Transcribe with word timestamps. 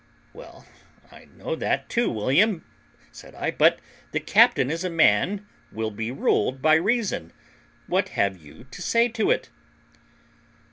"Well, 0.33 0.65
I 1.11 1.25
know 1.25 1.55
that 1.55 1.87
too, 1.87 2.09
William," 2.09 2.65
said 3.11 3.35
I, 3.35 3.51
"but 3.51 3.77
the 4.13 4.19
captain 4.19 4.71
is 4.71 4.83
a 4.83 4.89
man 4.89 5.45
will 5.71 5.91
be 5.91 6.09
ruled 6.09 6.59
by 6.59 6.73
reason; 6.73 7.31
what 7.85 8.09
have 8.17 8.35
you 8.35 8.63
to 8.71 8.81
say 8.81 9.09
to 9.09 9.29
it?" 9.29 9.51